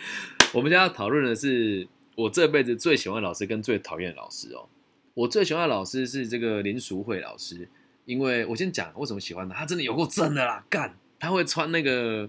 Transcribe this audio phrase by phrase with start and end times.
[0.54, 4.68] 我们家要讨论的是我这辈子最喜欢老师跟最讨厌老师哦。
[5.14, 7.68] 我最喜欢老师是这个林淑慧老师，
[8.04, 10.96] 因为我先讲为什么喜欢他，他真的有够正的啦，干！
[11.18, 12.28] 他会穿那个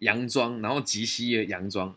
[0.00, 1.94] 洋装，然后及膝的洋装，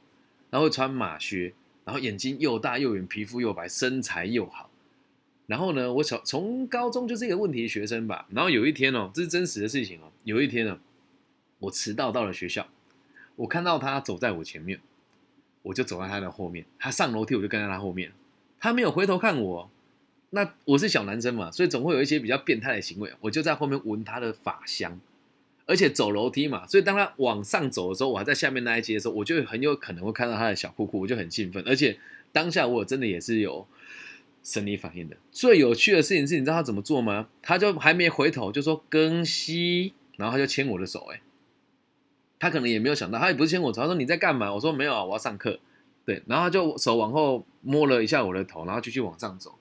[0.51, 4.69] 然后穿马靴，然后眼睛又大又圆，皮肤又白，身材又好。
[5.47, 8.27] 然后呢，我小从高中就是一个问题学生吧。
[8.29, 10.11] 然后有一天哦，这是真实的事情哦。
[10.23, 10.79] 有一天呢，
[11.57, 12.67] 我迟到到了学校，
[13.35, 14.79] 我看到他走在我前面，
[15.63, 16.65] 我就走在他的后面。
[16.79, 18.11] 他上楼梯，我就跟在他后面。
[18.59, 19.69] 他没有回头看我。
[20.33, 23.11] 那我是小男生嘛，所以总会有一些比较变态的行为。
[23.19, 24.97] 我就在后面闻他的发香，
[25.65, 31.61] 而且走楼梯嘛，所以当他往上走的时候，我还在下面那一阶的时候，我就很有可能会看到他的小裤裤，我就很兴奋。
[31.67, 31.99] 而且
[32.31, 33.67] 当下我真的也是有
[34.41, 35.17] 生理反应的。
[35.33, 37.27] 最有趣的事情是，你知道他怎么做吗？
[37.41, 41.09] 他就还没回头，就说更新，然后他就牵我的手。
[41.11, 41.21] 哎，
[42.41, 44.51] 他可能也没有想到，他也不是牵我手，他说你在干嘛？
[44.51, 45.59] 我说没有啊，我要上课。
[46.03, 49.53] 对，然后他就手往后摸了一下我的头，然后继续往上走。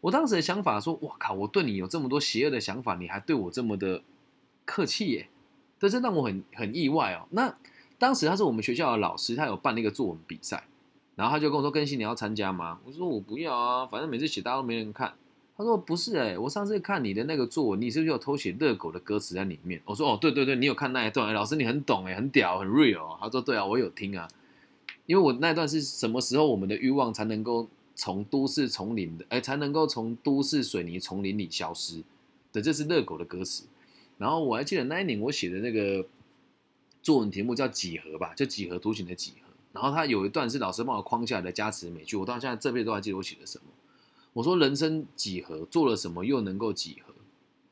[0.00, 1.34] 我当时的想法说：“哇靠！
[1.34, 4.00] 我对你有这么多邪恶的想法，你还对我这么的
[4.64, 5.28] 客气耶，
[5.80, 7.52] 这是让我很很意外哦。”那
[7.98, 10.62] 当时他是我们学校的老师，他有办那个作文比赛，
[11.16, 15.14] 然后他就跟我说：“更新你要参加吗？”我说：“我不要啊，反正每次写大家都没人看。”
[15.58, 21.34] 他说：“不是哎，我上次看你的那个作文，你是不是有偷写热狗的歌词在里面？”我说：“哦，对对对，你有看那一段？
[21.34, 24.26] 老师你很懂哎，很屌，很 real。”他说：“对啊，我有听啊，
[25.04, 27.68] 因为我那段是什么时候我们的欲望才能够。”
[28.00, 32.00] 从都市丛林的，哎，才能够从都市水泥丛林里消失
[32.52, 33.64] 的，这是热狗的歌词。
[34.18, 36.06] 然后我还记得那一年我写的那个
[37.02, 39.48] 作文题目叫几何吧，就几何图形的几何。
[39.72, 43.64] 然后他有一段是老师帮我框下来的加持美句，我到现在这辈子都还记得我写的什么。
[44.38, 47.12] 我说人生几何，做了什么又能够几何？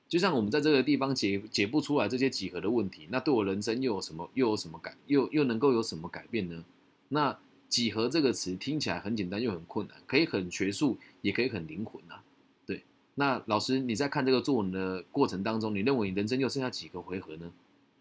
[0.08, 6.64] 就像我们在这个地方解解不出来这些几何的问题，那对我人生又有什么又有什么改又又能够有什么改变呢？
[7.08, 7.38] 那。
[7.68, 12.22] 几何这个词听起来很简单又很困难，可以很学术，也可以很灵魂啊。
[12.64, 12.84] 对，
[13.16, 17.52] 那老师你在看这个作文的过程当中，你认为你人生又剩下几个回合呢？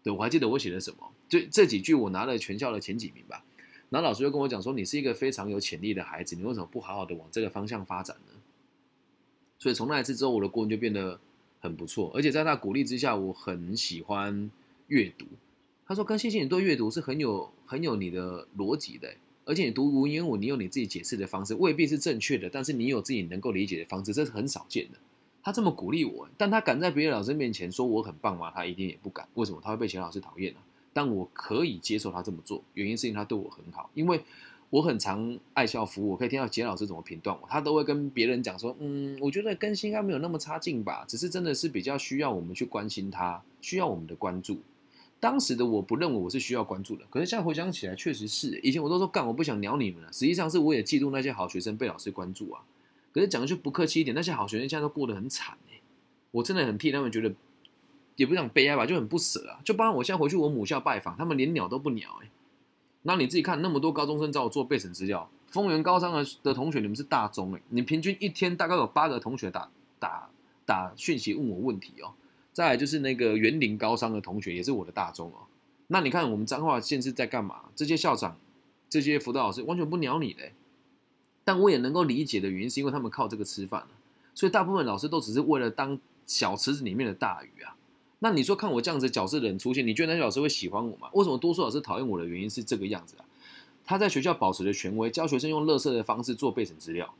[0.04, 3.44] 对我还记得我写的什么，就这几句我拿了全校的前几名吧。
[3.90, 8.34] 然后老师就跟我讲说，你是一个非常有潜力的孩子，你为什么不好好的往这个方向发展呢？
[9.58, 11.18] 所以从那一次之后，我的国文就变得
[11.60, 14.50] 很不错，而且在他鼓励之下，我很喜欢
[14.88, 15.26] 阅读。
[15.86, 19.14] 他说：“跟谢谢你对阅读是很有很有你的逻辑的。”
[19.46, 24.98] 而且你读文言文，你有你自己解释的方式，未必是正确的，但是你有自己能够理解的方式，这是很少见的。
[25.40, 28.50] 他这么鼓励我，但他敢在别的老师面前说我很棒吗？
[28.50, 29.28] 他一定也不敢。
[29.34, 29.60] 为什么？
[29.62, 30.58] 他会被其他老师讨厌呢？
[30.92, 33.88] 但我可以接受他这么做，原因是因为他对我很好。
[33.94, 34.24] 因为
[34.76, 44.60] 我很常爱校服务，我可以听到杰老师怎么评断我，他都会跟别人讲说：“嗯，我觉得更新应该没有那么差劲吧，只是真的是比较需要我们去关心他，需要我们的关注。”
[45.18, 48.58] 当时的我不认为我是需要关注的，可是现在回想起来，确实是。
[48.58, 50.12] 以前我都说干，我不想鸟你们了。
[50.12, 52.60] 实际上是我也嫉妒那些好学生被老师关注啊。
[53.12, 55.80] 可是讲的就不客气一点，那些好学生现在都过得很惨哎，
[56.32, 57.34] 我真的很替他们觉得，
[58.16, 59.58] 也不想悲哀吧，就很不舍啊。
[59.64, 62.28] 就包括我现在回去我母校拜访，他们连鸟都不鸟哎。
[63.06, 70.28] 那你自己看，那么多高中生找我做备审资料，丰原高三的的同学，你们是大中哎，你平均一天大概有八个同学打打
[70.64, 72.12] 打讯息问我问题哦。
[72.52, 75.46] 再来就是那个园林高三的同学，也是我的大中哦。
[75.86, 77.66] 那你看我们彰化县是在干嘛？
[77.76, 78.36] 这些校长、
[78.90, 80.52] 这些辅导老师完全不鸟你嘞。
[81.44, 83.86] 但我也能够理解的原因，是因为他们靠这个吃饭
[84.34, 85.96] 所以大部分老师都只是为了当
[86.26, 87.75] 小池子里面的大鱼啊。
[88.20, 91.08] 那你说看我这样子角色的人出现，你觉得那些老师会喜欢我吗？
[91.12, 93.24] 为什么多数老师讨厌我的原因是这个样子啊？
[93.84, 97.14] 他在学校保持着权威，教学生用乐色的方式做备审资料，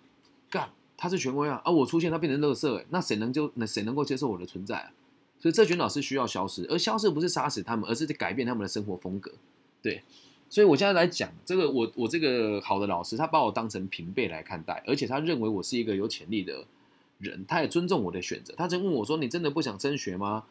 [0.50, 4.90] 干他是权威啊，而我出现他变成乐色，那谁能就那谁能够接受我的存在啊？
[5.38, 9.30] 所以这群老师需要消失，而消失不是杀死他们，而是改变他们的生活风格。
[9.82, 10.02] 对，
[10.48, 16.64] 所以我现在来讲这个，我我这个好的老师，他把我当成平辈来看待，而且他认为我是一个有潜力的
[17.18, 18.54] 人，他也尊重我的选择。
[18.56, 20.44] 他曾问我说：“你真的不想升学吗？”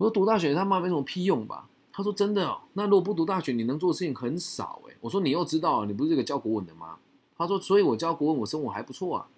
[0.00, 6.96] 我说：“读大学他妈没什么屁用吧？”他说：“真的哦，那如果不读大学，你能做的事情很少。”哎，我说：“你又知道，你不是这个教国文的吗？”
[7.36, 9.28] 他说：“所以我教国文，我生活还不错啊。”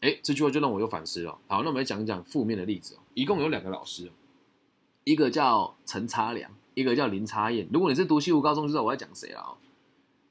[0.00, 1.36] 哎，这句话就让我有反思了。
[1.48, 2.98] 好，那我们来讲一讲负面的例子哦。
[3.14, 4.12] 一共有两个老师，
[5.02, 7.66] 一个叫陈差良，一个叫林差燕。
[7.72, 9.56] 如果你是读西湖高中，知道我在讲谁了哦。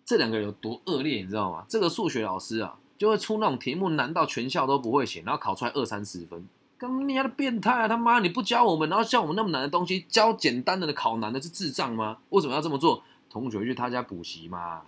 [0.06, 1.66] 这两个人有多恶劣，你知道吗？
[1.68, 6.48] 这个数学老师啊，就会出那种题目难到全校都不会写，然后考出来二三十分。
[6.90, 7.88] 你妈的变态啊！
[7.88, 12.18] 他妈你不教我们，然后教我们那么难的东西，教简单的考难的，是智障吗？
[12.30, 13.04] 为什么要这么做？
[13.30, 14.82] 同学去他家补习嘛，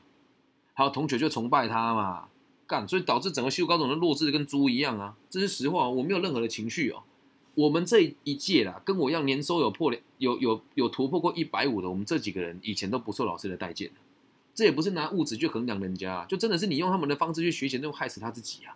[0.73, 2.25] 还有同学就崇拜他嘛。
[2.67, 5.15] 干，所以导致整个秀高中的弱智跟猪一样啊！
[5.29, 7.03] 这是实话，我没有任何的情绪哦。
[7.53, 13.91] 我们这一届啦，跟我一样年收有破有有有突破过一百五的，我们这几个人以前都不受老师的待见
[14.53, 18.75] 这也不是拿物质去衡量人家、就真的是你用他们的方式去学习，那种害死他自己啊。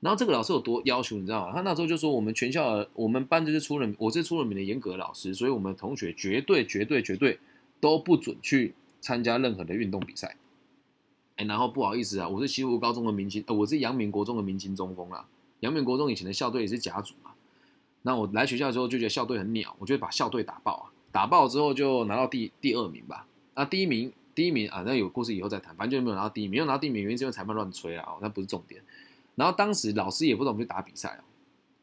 [0.00, 1.52] 然后这个老师有多要求，你知道吗？
[1.52, 7.38] 他那时候就说，我们全校我们班就是出了，我是出了名的严格老师，所以我们同学绝对绝对绝对
[7.80, 10.36] 都不准去参加任何的运动比赛。
[11.36, 15.26] 哎，然后不好意思啊，我是西湖高中的明星，我是阳明国中的明星中锋啦。
[15.60, 17.32] 阳明国中以前的校队也是甲组嘛。
[18.02, 23.26] 那我来学校之后就觉得校队很鸟，我就把校队打爆啊，打爆之后就拿到第第二名吧。
[23.56, 28.80] 那第一名第一名啊，那有故事以后再谈，反正就没有拿到第一名，没有拿到第一名原因是因为裁判乱吹啊，哦，那不是重点。
[29.38, 31.24] 然后当时老师也不懂去打比赛哦。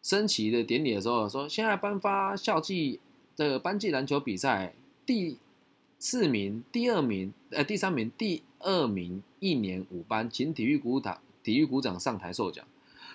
[0.03, 2.99] 升旗的典礼的时候说，现在颁发校际
[3.37, 4.75] 的班级篮球比赛
[5.05, 5.37] 第
[5.97, 12.63] 四名、第二名、呃第三名、第二名一年五班，请体育股长体育股长上台授奖。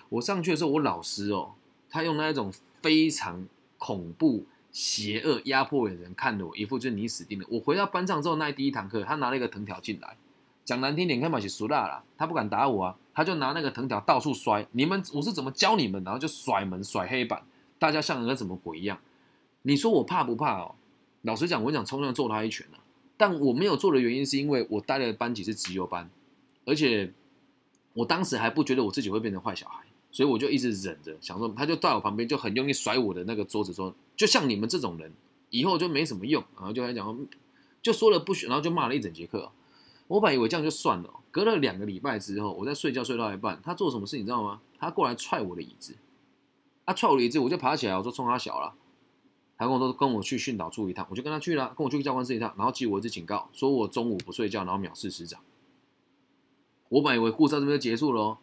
[0.09, 1.53] 我上去的时候，我老师哦，
[1.89, 2.51] 他用那一种
[2.81, 3.47] 非常
[3.77, 7.45] 恐怖、邪恶、压迫的人看着我，一副就是你死定了。
[7.49, 10.17] 我回到班上之后，那第一堂课，他拿了一个藤条进来。
[10.65, 14.67] 讲难听点，看嘛是熟辣啦，他不敢打我啊，他就拿那个藤条到处摔。
[14.71, 16.03] 你们我是怎么教你们？
[16.03, 17.43] 然后就甩门、甩黑板，
[17.77, 18.99] 大家像个什么鬼一样。
[19.61, 20.73] 你说我怕不怕哦？
[21.21, 22.81] 老实讲，我想冲上去揍他一拳啊。
[23.17, 26.09] 但我没有做的原因是因为我带的班级是直优班，
[26.65, 27.13] 而且
[27.93, 35.13] 我当时还不觉得我自己会变成坏小孩，所以我就一直忍着，想说他就在我旁边就很用力甩我的那个桌子，说就像你们这种人
[35.51, 37.15] 以后就没什么用，然后就来讲，
[37.83, 39.51] 就说了不许，然后就骂了一整节课。
[40.07, 44.61] 我本以为这样就算了，隔了两个礼拜之后，我在睡觉睡到一半，他做什么事你知道吗？
[44.77, 45.95] 他过来踹我的椅子，
[46.85, 48.73] 他踹我的椅子，我就爬起来，我说冲他小了，
[49.57, 55.39] 他跟我说跟我去训导处一趟，我就跟他去了，跟我去教官室一趟，然后记我一次警告，说我中午不睡觉，然后藐视师长。
[56.89, 58.37] 我本以为故事到这边就结束了，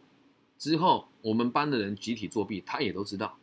[0.57, 3.37] 之后我们班的人集体作弊，他也都知道，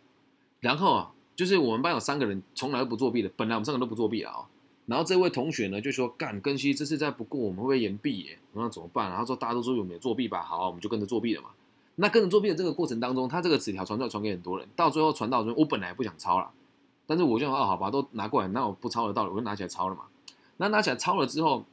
[0.58, 4.48] 然后啊，就是我们班有三个人从来都不作弊的，本来我们三个都不作弊啊。
[4.86, 8.38] 然后这位同学呢就说：“干，根西这次再不过，我们会不会延毕耶？
[8.52, 10.42] 那怎么办？”然后说：“大家都说有没有作弊吧？
[10.42, 11.48] 好，我们就跟着作弊了嘛。
[11.96, 16.48] 那跟着作弊的这个过程当中，他这个纸条传出来，传给很多人，到最后传到我本来不想抄了，
[17.06, 20.02] 但是我就哦，好吧，都拿过来，那我不抄的道理，我就拿起来抄了嘛。
[20.58, 21.64] 那拿起来抄了之后，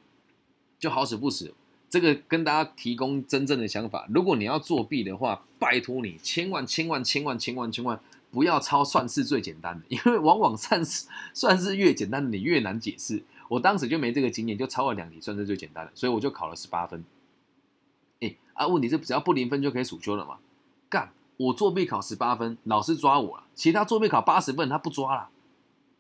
[0.79, 1.53] 就好死不死，
[1.89, 7.99] 这个跟大家提供真正的想法：如果你要作弊的话，拜托你千万千万千万千万千万。”
[8.33, 13.23] 不要抄算式最简单的， 因为往往算式算式越简单的你越难解释。
[13.47, 17.05] 我当时就没这个经验，就抄了两题算是最简单的，所以我就考了十八分。
[18.21, 20.37] 哎啊，问题是只要不零分就可以暑修了嘛？
[20.89, 23.43] 干，我作弊考十八分，老师抓我了。
[23.53, 25.29] 其他作弊考八十分他不抓了，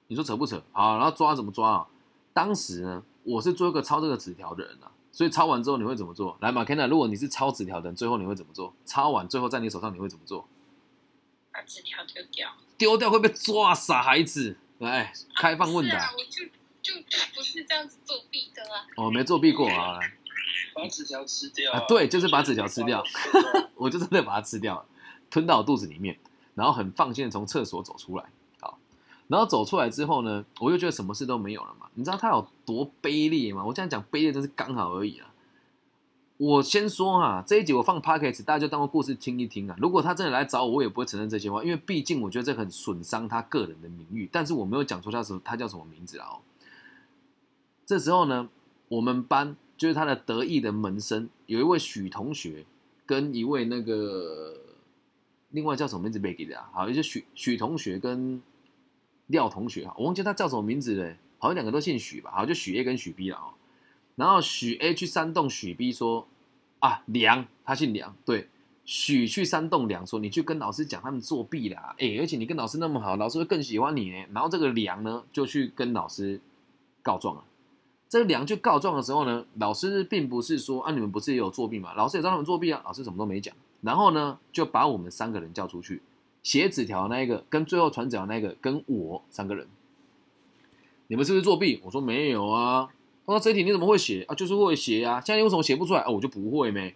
[0.07, 0.63] 你说扯不扯？
[0.71, 1.87] 好，然后抓怎么抓啊？
[2.33, 6.35] 当时呢，我是做一个抄这个纸条的人啊，所以抄完之后你会怎么做？
[6.39, 8.73] 来马 k e n 如果你是抄纸条的人，最后你会怎么做？
[8.85, 10.47] 抄完最后在你手上你会怎么做？
[11.53, 14.57] 把纸条丢掉，丢掉会被抓，傻孩子！
[14.79, 16.11] 来，开放问答。
[16.11, 16.43] 我就
[16.81, 18.87] 就就不是这样子作弊的啊。
[18.97, 19.99] 哦，没作弊过啊。
[20.73, 21.79] 把纸条吃掉啊？
[21.87, 23.03] 对，就是把纸条吃掉。
[23.77, 24.85] 我就真的把它吃掉了，
[25.29, 26.17] 吞到我肚子里面，
[26.55, 28.25] 然后很放心的从厕所走出来。
[28.59, 28.79] 好，
[29.27, 31.87] 然后走出来之后呢，我又觉得什么事都没有了嘛。
[31.93, 33.63] 你知道他有多卑劣吗？
[33.63, 35.29] 我这样讲卑劣真是刚好而已啊。
[36.37, 39.75] 我先说哈，这一集我放 p o c a s t 大家就当个故事听一听啊。
[39.79, 44.27] 如果他真的来找我，我也不会承认这些话，因为毕竟我觉得这很损伤他个人的名誉。
[44.31, 46.27] 但是我没有讲出他什他叫什么名字啊。
[46.31, 46.41] 哦，
[47.85, 48.49] 这时候呢，
[48.87, 52.65] 我们班就是他的得意的门生，有一位许同学，
[53.05, 54.57] 跟一位那个
[55.51, 56.69] 另外叫什么名字没给的啊？
[56.73, 58.41] 好，一些许许同学跟
[59.27, 62.31] 廖同学啊，我忘记他叫什么名字嘞，好像两个都姓许吧？
[62.31, 63.53] 好，就许 A 跟许 B 了哦。
[64.15, 66.27] 然后许 A 去煽动许 B 说。
[66.83, 68.49] 啊，梁，他姓梁，对，
[68.83, 74.25] 许去煽动梁说，你去跟老师讲他们作弊啦，哎，而且你跟老师那么好，老师会更喜欢你呢。
[74.33, 76.41] 然后这个梁呢，就去跟老师
[77.01, 77.45] 告状了。
[78.09, 81.93] 这个梁去告状的时候呢，老师并不是说啊，你们不是也有作弊吗？
[81.93, 83.55] 老师也知道他们作弊啊，老师什么都没讲。
[83.79, 86.01] 然后呢，就把我们三个人叫出去，
[86.43, 89.65] 写纸条那一个，跟最后传纸条那个，跟我三个人，
[91.07, 91.79] 你们是不是作弊？
[91.85, 92.89] 我说没有啊。
[93.25, 94.35] 我说这题你怎么会写啊？
[94.35, 95.21] 就是会写呀。
[95.25, 96.09] 现在为什么写不出来啊？
[96.09, 96.93] 我就不会没。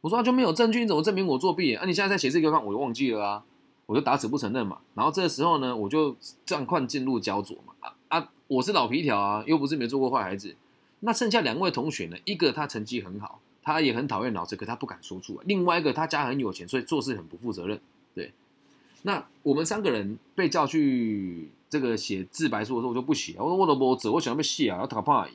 [0.00, 1.84] 我说就没有证据，你怎么证明我作弊啊？
[1.86, 3.44] 你现在在写这个看，我就忘记了啊。
[3.86, 4.78] 我就打死不承认嘛。
[4.94, 6.16] 然后这个时候呢，我就
[6.46, 7.74] 战况进入焦灼嘛。
[7.80, 10.56] 啊啊，我是老皮条啊，又不是没做过坏孩子。
[11.00, 12.16] 那剩下两位同学呢？
[12.24, 15.40] 一个他成绩很好，他也很讨厌老师，可他不敢说出来。
[15.44, 17.78] 另外一个他家很有钱，所以做事很不负责任。
[18.14, 18.32] 对。
[19.02, 23.34] 那我们三个人被叫去这个写自白书的时候，我就不写。
[23.36, 25.34] 我说我都不走，我想要被写啊，要打怕而已。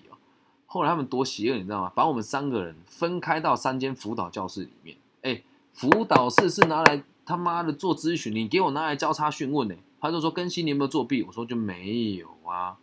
[0.67, 1.91] 后来他们多邪恶，你知道吗？
[1.95, 4.97] 把我们三个人分开到三间辅导教室里面。
[5.23, 5.41] 哎，
[5.73, 9.75] 辅导室是拿来他妈的做咨询，你给我拿来交叉讯问呢？
[9.99, 11.23] 他就说更新你有没有作弊？
[11.23, 12.77] 我说就没有啊。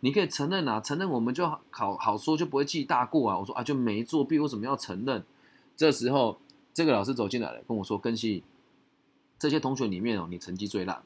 [0.00, 3.38] 你可以承认啊，承认我们就好好说，就不会记大过啊。
[3.38, 5.24] 我说啊，就没作弊，为什么要承认？
[5.76, 6.38] 这时候
[6.72, 8.44] 这个老师走进来了，跟我说：“根熙，
[9.38, 11.02] 这些同学里面哦，你成绩最烂，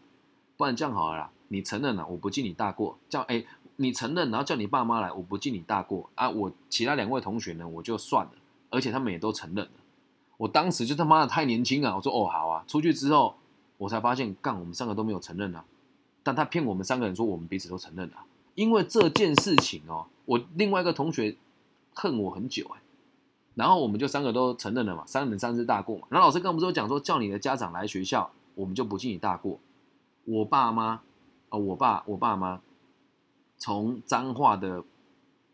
[0.56, 3.44] 不然这样好了啦，你承认了，我不记你大过，叫哎，
[3.76, 6.28] 你承认，然后叫你爸妈来，我不记你大过啊。
[6.28, 8.32] 我其他两位同学呢，我就算了，
[8.70, 9.70] 而且他们也都承认了。
[10.36, 12.64] 我当时就他妈的太年轻了，我说哦好啊。
[12.66, 13.34] 出去之后，
[13.78, 15.64] 我才发现，干我们三个都没有承认啊，
[16.22, 18.24] 但他骗我们三个人说我们彼此都承认了。
[18.54, 21.36] 因为这件事情哦，我另外一个同学
[21.92, 22.80] 恨我很久哎，
[23.54, 26.06] 然后我们就三个都承认了嘛，三人三次大过嘛。
[26.08, 29.58] 然后老师跟我们说讲说，叫你的家长来学校，我们就不记你大过。
[30.24, 31.00] 我爸妈
[31.48, 32.60] 啊，我爸我爸妈
[33.64, 34.84] 从彰化的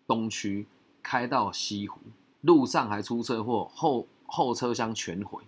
[0.05, 0.67] 东区
[1.01, 2.01] 开到西湖，
[2.41, 5.45] 路上还出车祸，后后车厢全毁。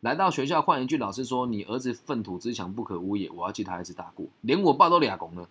[0.00, 4.24] 来到学校换一句，老师说你儿子粪土之强不可污也，我要记他一次大过。
[4.40, 5.50] 连我爸都俩拱了。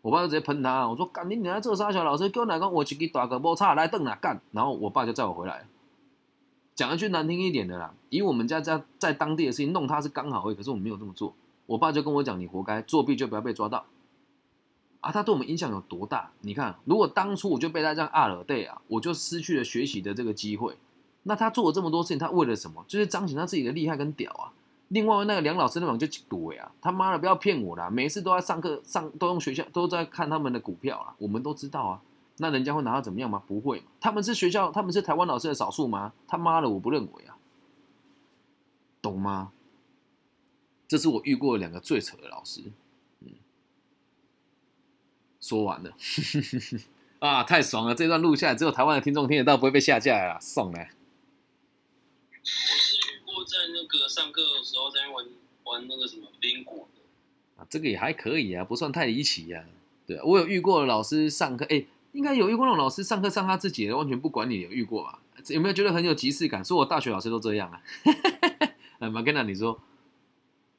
[0.00, 5.66] 我爸就直接喷他，我说干你你还做啥小老师，给我来讲我去给打个摩擦来瞪哪干，然后我爸就载我回来。
[6.76, 11.34] 讲一句难听一点的啦，以我们家在在当地的事情弄他是刚好会，可是我们没有这么做。
[11.66, 13.84] 我爸就跟我讲，你活该，作弊就不要被抓到。
[15.00, 16.30] 啊，他对我们影响有多大？
[16.40, 20.76] 你看，如果当初我就被他这样阿了对啊，我就失去了学习的这个机会。
[21.22, 22.84] 那他做了这么多事情，他为了什么？
[22.88, 24.52] 就是彰显他自己的厉害跟屌啊。
[24.88, 27.90] 另外那个梁老师那种就赌呀，他妈的不要骗我啦！
[27.90, 32.00] 每次都在上课上都用学校都在看他们的股票啦，我们都知道啊。
[32.38, 33.42] 那人家会拿到怎么样吗？
[33.46, 36.12] 不会他们是学校，他们是台湾老师的少数吗？
[36.26, 37.36] 他妈的，我不认为啊，
[39.02, 39.52] 懂吗？
[40.86, 42.62] 这是我遇过两个最扯的老师。
[45.48, 45.92] 嗯，说完了
[47.20, 47.94] 啊，太爽了！
[47.94, 50.90] 这段录下来，只有台湾的听众听得到，不会被下架了，送来。
[53.48, 55.24] 在那个上课的时候，在玩
[55.64, 56.86] 玩那个什么冰果
[57.56, 59.64] 啊，这个也还可以啊，不算太离奇呀。
[60.06, 65.18] 对，我有遇过老师上课，哎，应该有遇过那种老师上课上他自己的，完全不管你，有遇过吧？
[65.48, 66.62] 有没有觉得很有即视感？
[66.62, 67.82] 说我大学老师都这样啊？
[69.00, 69.72] 哎，马根娜，你说？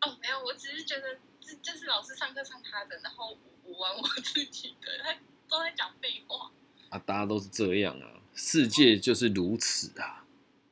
[0.01, 5.13] 哦，没有，我只是觉得这就是老师上课上他的，然后我玩我自己的，他
[5.47, 6.51] 都在讲废话。
[6.89, 10.25] 啊，大家都是这样啊，世界就是如此啊。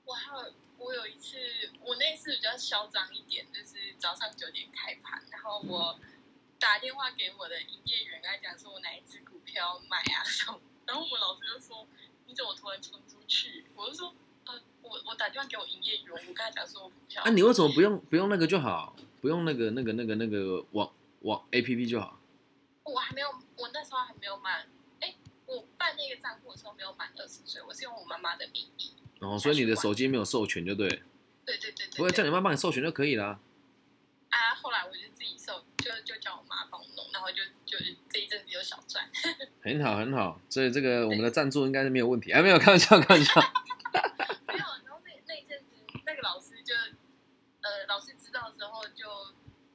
[0.06, 1.38] 我还有，我有一次。
[1.84, 5.98] 我那次比较嚣张一点，就是早上九点开盘，然后我
[6.60, 11.88] 打电话给我的营业员，跟他讲说我哪一只股票买啊什么，然后我们老师就说
[12.26, 13.64] 你怎么突然冲出去？
[13.74, 14.14] 我就说
[14.48, 17.24] 呃，我我打电话给我营业员，我跟他讲说我股票。
[17.24, 18.94] 啊，你为什么不用不用那个就好？
[19.22, 20.92] 不用那个那个那个那个网
[21.28, 22.18] 网 A P P 就好？
[22.84, 24.66] 我还没有，我那时候还没有满，
[25.02, 25.14] 哎，
[25.46, 28.94] 我办那个账户的时候没有满二十岁，我是用我妈妈的名义。
[29.20, 30.88] 哦，所以你的手机没有授权就对。
[31.46, 33.40] 对对对对，不会叫你妈帮你授权就可以了。
[34.30, 37.78] 啊，后来我就自己授，就就叫我妈帮我弄，然后就就
[38.10, 39.10] 这一阵子有小赚。
[39.62, 42.32] 很好很好，所以这个我们的赞助应该是没有问题。
[42.32, 43.42] 哎，没有开玩笑开玩笑。
[44.48, 46.74] 没有，然后那那一阵子那个老师就，
[47.62, 49.06] 呃，老师知道之后就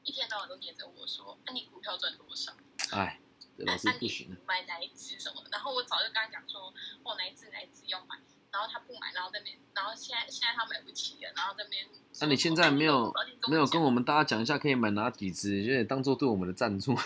[0.04, 2.52] 一天到晚都念着我说：“那你股票赚多少？”
[2.92, 3.20] 哎，
[3.56, 4.36] 这老师不行。
[4.46, 5.44] 买哪一只什么？
[5.52, 6.72] 然后我早就跟他讲说
[7.04, 8.18] ：“我哪一只哪一只要买。”
[8.52, 11.86] 然后他不买，然后那边，然后现在现在他买不起了，然后那边。
[12.20, 13.10] 那你现在没有
[13.48, 16.94] 没有跟我们大家讲一下可以买哪几只，就当做对我们的赞助。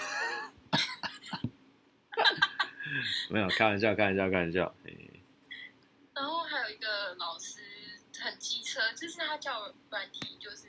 [3.30, 4.74] 没有开玩笑，开玩笑，开玩笑。
[6.14, 7.60] 然后还有一个老师
[8.20, 10.65] 很机车，就是他叫软体，就是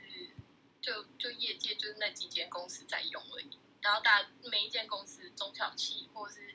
[0.88, 3.50] 就就业界就是那几间公司在用而已。
[3.80, 6.54] 然后大每一间公司中小企或者是。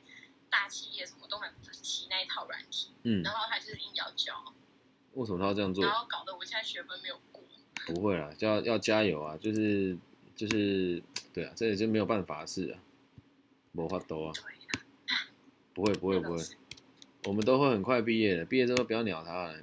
[0.54, 4.54] 大企业什么都买不起那一套软体，嗯，然后他就是硬要教，
[5.14, 5.84] 为什么他要这样做？
[5.84, 7.42] 然后搞得我现在学分没有过。
[7.88, 9.36] 不会啦，要要加油啊！
[9.38, 9.98] 就是
[10.36, 11.02] 就是，
[11.34, 12.78] 对啊，这也就没有办法的事啊，
[13.72, 14.34] 没法多啊。
[15.74, 16.44] 不会不会 不会，
[17.24, 19.56] 我们都会很快毕业的，毕业之后不要鸟他了。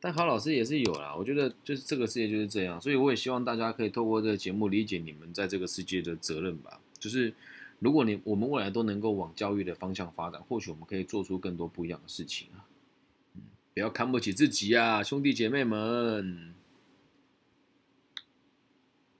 [0.00, 7.32] 但好老师也是有啦，我觉得就是这个世界就是这样，所以我也希望大家可以透过这个节目理解你们在这个世界的责任吧，就是。
[7.82, 12.68] 如果你我们未来都能够往教育的方向发展，或许我们可以做出更多不一样的事情啊！
[13.34, 13.40] 嗯，
[13.72, 16.54] 不要看不起自己啊，兄弟姐妹们。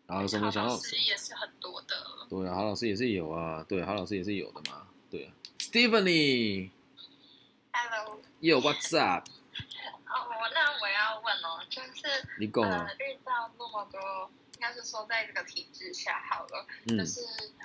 [0.07, 0.75] 然后什么想要？
[0.75, 1.97] 老师也是很多的。
[2.29, 5.33] 对啊，好老师也是有啊，对，好老师也是有的嘛，对啊。
[5.59, 6.69] Stephanie。
[7.73, 8.21] Hello。
[8.43, 9.27] Yo，what's up？
[10.81, 14.31] 我要问哦，就是你讲啊，遇到那么多。
[14.55, 17.23] 应该是说，在这个体制下好了，就是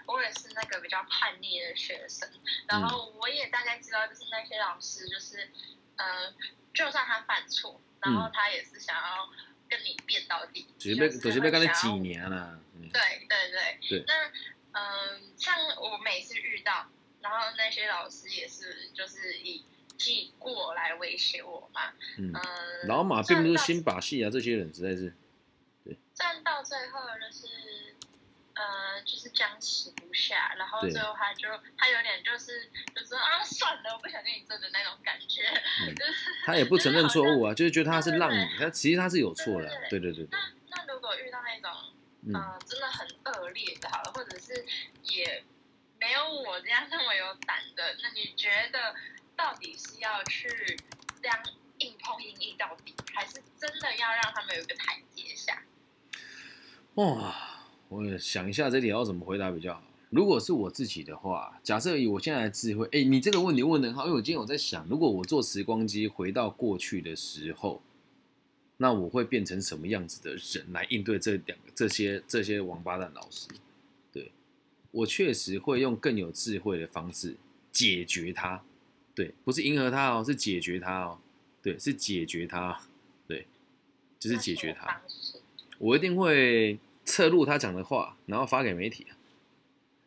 [0.07, 2.25] 我也是那个比较叛逆的学生，
[2.69, 5.51] 然后我也大概知道，就是那些老师，就是，
[5.97, 6.33] 嗯，
[6.73, 9.29] 就算他犯错，然后他也是想要
[9.67, 12.57] 跟你辩到底，就是被就是被跟你几年了。
[12.93, 13.79] 对对对。
[13.89, 14.05] 对。
[14.07, 14.31] 那
[14.71, 16.87] 嗯，像我每次遇到。
[17.21, 19.65] 然后那些老师也是就是以
[19.97, 25.13] 记过来威胁我嘛，嗯，嗯，老马并不是新把戏啊，这些人实在是，
[25.83, 25.97] 对。
[26.13, 27.47] 战到最后就是，
[28.55, 35.43] 呃，就是僵持不下，然后最后他就他有点就是就说啊，算了，我不想跟你争的那种感觉，
[35.87, 35.93] 嗯。
[35.95, 36.13] 就是
[36.45, 40.37] 他也不承认错误啊，就是觉得他是让你他其实他是有错的啊，对对对对，那
[40.69, 41.71] 那如果遇到那种
[42.27, 44.65] 嗯，呃真的很恶劣的，好了，或者是
[45.03, 45.43] 也
[45.99, 48.95] 没有我这样那么有胆的，那你觉得
[49.35, 50.47] 到底是要去
[51.21, 51.37] 这样
[51.79, 55.63] 硬碰硬硬到底，还是真的要让他们有一个台阶下？
[56.95, 57.35] 哇，
[57.89, 59.83] 我想一下这题要怎么回答比较好。
[60.09, 67.81] 如果是我自己的话，假设以我现在的智慧，哎，你这个问题问的很好，因为我今天有在想，如果我坐时光机回到过去的时候，
[68.77, 73.49] 那我会变成什么样子的人来应对这两个这些这些王八蛋老师？
[74.13, 74.31] 对
[74.91, 77.35] 我确实会用更有智慧的方式
[77.73, 78.63] 解决它，
[79.15, 81.17] 对，不是迎合他哦，是解决他哦，
[81.63, 82.81] 对，是解决他，
[83.25, 83.47] 对，
[84.19, 84.85] 就是解决它。
[84.85, 85.41] 那什么方式。
[85.79, 89.07] 我一定会侧录他讲的话，然后发给媒体，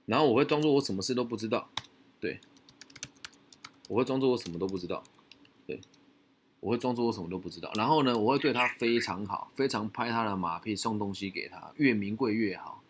[0.07, 1.69] 然后我会装作我什么事都不知道，
[2.21, 2.39] 对，
[3.89, 5.03] 我会装作我什么都不知道，
[5.67, 5.81] 对，
[6.61, 12.83] 我会装作我什么都不知道，然后呢，我会对他非常好，非常拍他的马屁，送东西给他，越名贵越好，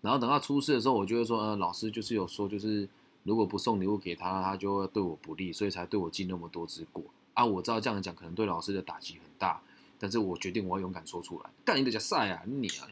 [0.00, 2.88] 然后等到出事的时候，我就会说，呃，老师就是有说，就是
[3.24, 7.44] 如果不送礼物给他，他就会对我不利，所以才对我记那么多之过啊。
[7.44, 9.60] 我知道这样讲可能对老师的打击很大，
[9.98, 11.50] 但是我决定我要勇敢说出来。
[11.64, 12.88] 干你的假赛啊，你啊，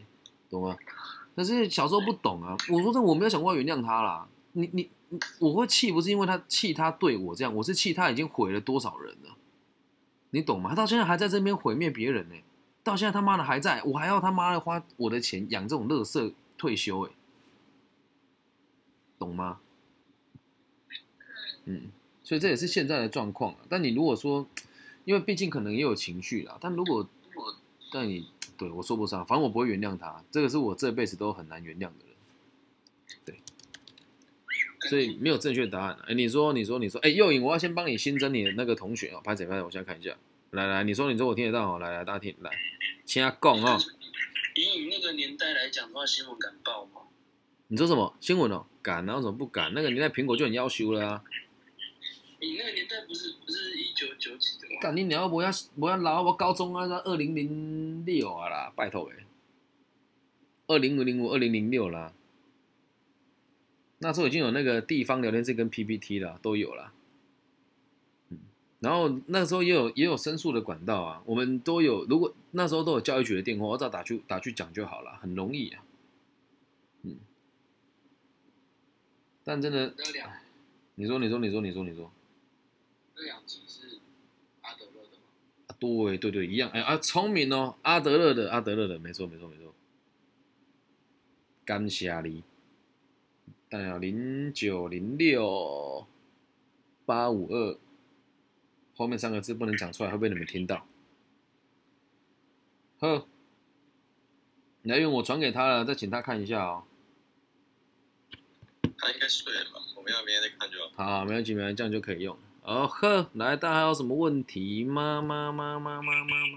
[0.49, 0.77] 懂吗？
[1.35, 4.29] 可是小时候不懂啊，我说这，我没有想过要原谅他啦。
[4.53, 4.91] 你你，
[5.39, 9.37] 我会气不是因为他气他对我这样，我是气他已经毁了多少人了，
[10.31, 10.71] 你懂吗？
[10.71, 12.35] 他到现在还在这边毁灭别人呢、
[12.83, 17.13] 到现在他妈的还在，我还要他妈的花我的钱养这种乐色退休哎、
[19.19, 19.61] 懂吗？
[21.65, 21.91] 嗯，
[22.23, 23.61] 所以这也是现在的状况啊。
[23.69, 24.49] 但你如果说，
[25.05, 27.57] 因为毕竟可能也有情绪啦，但如果如果
[27.93, 32.15] 但你对我说不上，反正我不会原谅他，这个是我这辈子都很难原谅的人，
[33.25, 33.41] 对，
[34.89, 36.05] 所以没有正确答案啊。
[36.09, 40.17] 哎，你说，你说，你说，哎，右影，我要先帮你新增你的那个同学哦，拍谁拍谁，我现在看一下，
[40.51, 42.51] 来来，你说，你说，我听得到哦，来来，大家听，来，
[43.05, 43.79] 请他讲哦，
[44.55, 47.03] 以你那个年代来讲的话，新闻敢报吗？
[47.69, 48.67] 你说什么新闻哦？
[48.83, 49.73] 敢，然后怎么不敢？
[49.75, 51.25] 那个年代苹果就很要求了啊。
[53.07, 54.81] 不是不是一九九几的吗？
[54.81, 55.31] 干你娘！
[55.31, 59.25] 我要我要老我高中啊，二零零六啊啦，拜托诶，
[60.67, 62.13] 二零零五、二零零六啦，
[63.99, 66.93] 那时候已经有那个地方聊天室跟 PPT 了，都有了。
[68.31, 68.39] 嗯，
[68.79, 72.05] 然后那时候也有也有申诉的管道啊，我们都有。
[72.05, 75.83] 如果那时候都有教育局的电话，我只要打去打去讲就好了，很容易啊。
[77.03, 77.17] 嗯，
[79.45, 79.95] 但真的，
[80.95, 82.11] 你说你说你说你说你说。
[83.21, 83.99] 那两集是
[84.63, 85.25] 阿德勒的吗？
[85.67, 89.75] 啊，对对对，一样，哎啊，聪明哦，阿德勒的，阿德勒的，没错没错没错。
[91.67, 92.43] 感谢你，
[93.69, 96.07] 但要零九零六
[97.05, 97.79] 八五二，
[98.97, 100.87] 后面三个字不能讲出来，会被你们听到。
[103.01, 103.27] 呵，
[104.83, 106.85] 来用我传给他了，再请他看一下哦。
[108.97, 109.81] 他应该睡了吧？
[109.97, 111.19] 我们要明天再看就好。
[111.21, 112.43] 好，没问题，没问题，这样就可以用了。
[112.71, 115.21] 哦呵，来，大家还有什么问题吗？
[115.21, 116.57] 吗吗吗吗吗吗？